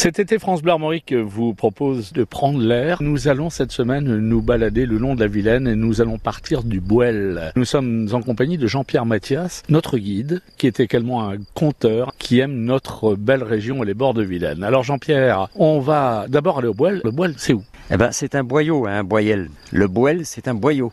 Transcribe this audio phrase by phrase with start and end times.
[0.00, 3.02] Cet été, France Bleu Armorique vous propose de prendre l'air.
[3.02, 6.62] Nous allons cette semaine nous balader le long de la Vilaine et nous allons partir
[6.62, 7.52] du Bouel.
[7.54, 12.38] Nous sommes en compagnie de Jean-Pierre Mathias, notre guide, qui est également un conteur qui
[12.38, 14.64] aime notre belle région et les bords de Vilaine.
[14.64, 17.02] Alors Jean-Pierre, on va d'abord aller au Bouel.
[17.04, 17.62] Le Bouel, c'est où?
[17.92, 19.50] Eh ben, c'est un boyau, un boyel.
[19.72, 20.92] Le Bouel, c'est un boyau.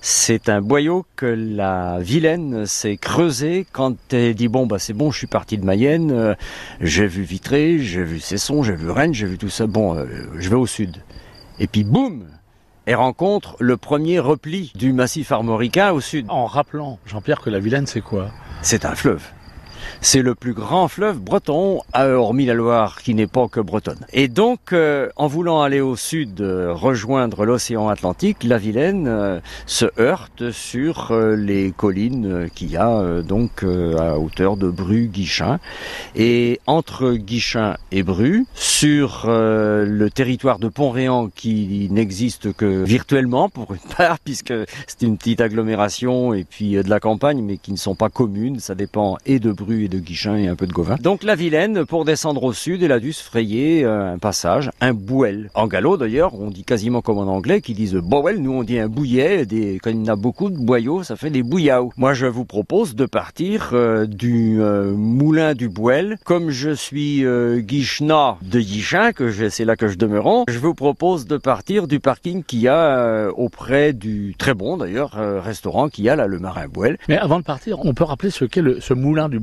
[0.00, 5.10] C'est un boyau que la Vilaine s'est creusé quand elle dit bon bah c'est bon
[5.10, 6.34] je suis parti de Mayenne, euh,
[6.80, 10.06] j'ai vu Vitré, j'ai vu Cesson, j'ai vu Rennes, j'ai vu tout ça, bon euh,
[10.38, 10.96] je vais au sud.
[11.60, 12.24] Et puis boum
[12.86, 16.26] elle rencontre le premier repli du massif armoricain au sud.
[16.28, 18.30] En rappelant, Jean-Pierre, que la Vilaine c'est quoi?
[18.62, 19.22] C'est un fleuve.
[20.00, 24.04] C'est le plus grand fleuve breton, hormis la Loire qui n'est pas que bretonne.
[24.12, 29.40] Et donc, euh, en voulant aller au sud, euh, rejoindre l'océan Atlantique, la Vilaine euh,
[29.66, 35.58] se heurte sur les collines qu'il y a donc à hauteur de Bru, Guichin.
[36.14, 43.72] Et entre Guichin et Bru, sur le territoire de Pont-Réan qui n'existe que virtuellement pour
[43.72, 44.54] une part, puisque
[44.86, 48.60] c'est une petite agglomération et puis de la campagne, mais qui ne sont pas communes,
[48.60, 50.96] ça dépend et de Bru et de Guichin et un peu de Gauvin.
[51.02, 54.70] Donc la Vilaine, pour descendre au sud, elle a dû se frayer euh, un passage,
[54.80, 55.50] un bouel.
[55.54, 58.78] En gallo d'ailleurs, on dit quasiment comme en anglais, qui disent bouel, nous on dit
[58.78, 61.92] un bouillet, des, quand il y en a beaucoup de boyaux, ça fait des bouillaos.
[61.96, 66.18] Moi je vous propose de partir euh, du euh, moulin du bouel.
[66.24, 70.74] Comme je suis euh, guichenat de Guichin, que c'est là que je demeure, je vous
[70.74, 76.04] propose de partir du parking qu'il y a auprès du très bon d'ailleurs restaurant qu'il
[76.04, 76.98] y a là, le Marin Bouel.
[77.08, 79.38] Mais avant de partir, on peut rappeler ce qu'est ce moulin du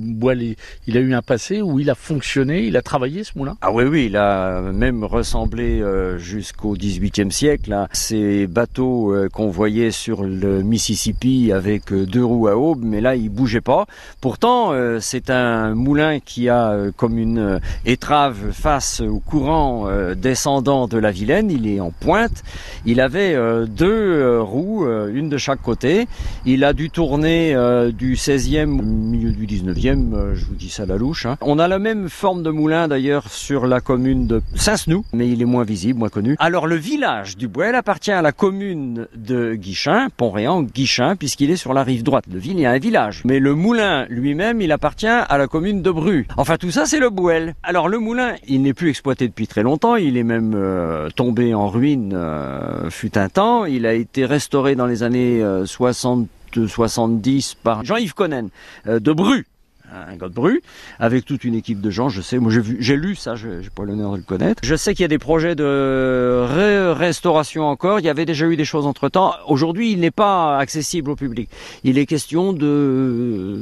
[0.88, 3.58] il, a eu un passé où il a fonctionné, il a travaillé ce moulin?
[3.62, 9.30] Ah oui, oui, il a même ressemblé euh, jusqu'au XVIIIe siècle à ces bateaux euh,
[9.30, 13.62] qu'on voyait sur le Mississippi avec euh, deux roues à aube, mais là, il bougeait
[13.62, 13.86] pas.
[14.22, 21.12] Pourtant, c'est un moulin qui a comme une étrave face au courant descendant de la
[21.12, 21.52] Vilaine.
[21.52, 22.44] Il est en pointe.
[22.86, 23.36] Il avait
[23.68, 26.08] deux roues, une de chaque côté.
[26.46, 27.56] Il a dû tourner
[27.94, 31.26] du 16e au milieu du 19e euh, je vous dis ça à la louche.
[31.26, 31.38] Hein.
[31.42, 35.42] On a la même forme de moulin d'ailleurs sur la commune de Saint-Snou, mais il
[35.42, 36.36] est moins visible, moins connu.
[36.40, 41.56] Alors le village du Bouel appartient à la commune de Guichin, Pont-Réan, Guichin, puisqu'il est
[41.56, 42.26] sur la rive droite.
[42.28, 43.22] de ville, il y a un village.
[43.26, 46.28] Mais le moulin lui-même, il appartient à la commune de Bru.
[46.38, 47.56] Enfin tout ça, c'est le Bouel.
[47.64, 49.96] Alors le moulin, il n'est plus exploité depuis très longtemps.
[49.96, 53.66] Il est même euh, tombé en ruine euh, fut un temps.
[53.66, 56.28] Il a été restauré dans les années 60
[56.68, 58.48] 70 par Jean-Yves Connen
[58.86, 59.46] de Bru
[59.92, 60.62] un gars de bru,
[61.00, 62.10] avec toute une équipe de gens.
[62.10, 64.62] Je sais, moi j'ai vu, j'ai lu ça, j'ai pas l'honneur de le connaître.
[64.64, 68.00] Je sais qu'il y a des projets de restauration encore.
[68.00, 69.34] Il y avait déjà eu des choses entre temps.
[69.48, 71.50] Aujourd'hui, il n'est pas accessible au public.
[71.84, 73.58] Il est question de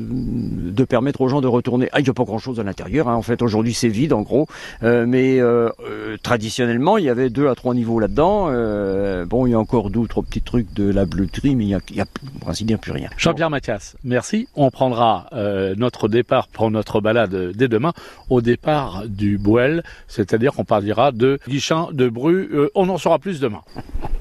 [0.73, 1.89] de permettre aux gens de retourner.
[1.91, 3.07] Ah, il n'y a pas grand chose à l'intérieur.
[3.07, 3.15] Hein.
[3.15, 4.47] En fait, aujourd'hui, c'est vide en gros.
[4.83, 8.33] Euh, mais euh, euh, traditionnellement, il y avait deux à trois niveaux là-dedans.
[9.25, 11.79] Bon, il y a encore d'autres petits trucs de la bleuterie, mais il y a,
[11.91, 13.09] il a plus rien.
[13.17, 14.47] Jean-Pierre Mathias, merci.
[14.55, 15.27] On prendra
[15.77, 17.93] notre départ pour notre balade dès demain
[18.29, 22.69] au départ du Bouel, c'est-à-dire qu'on partira de Guichin, de Bru.
[22.75, 23.61] On en saura plus demain.